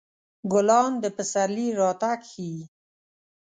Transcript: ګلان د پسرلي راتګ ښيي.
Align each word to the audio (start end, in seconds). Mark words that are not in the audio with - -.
ګلان 0.51 0.91
د 1.03 1.05
پسرلي 1.17 1.67
راتګ 1.79 2.19
ښيي. 2.29 2.61